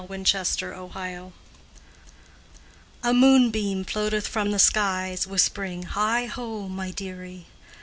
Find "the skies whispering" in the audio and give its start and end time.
4.49-5.83